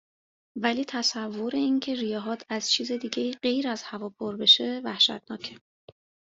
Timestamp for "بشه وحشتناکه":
4.37-5.57